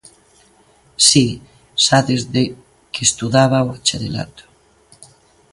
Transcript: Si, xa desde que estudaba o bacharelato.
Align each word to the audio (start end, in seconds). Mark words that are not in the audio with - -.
Si, 1.07 1.25
xa 1.85 1.99
desde 2.09 2.43
que 2.93 3.01
estudaba 3.09 3.63
o 3.65 3.67
bacharelato. 3.71 4.43